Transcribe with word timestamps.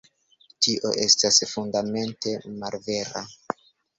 Tio 0.67 0.93
estas 1.03 1.37
fundamente 1.51 2.35
malvera. 2.63 3.23